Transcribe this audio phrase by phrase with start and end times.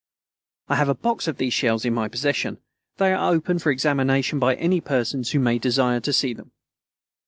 [0.67, 2.57] I have a box of these shells in my possession.
[2.97, 6.53] They are open for examination by any persons who may desire to see them.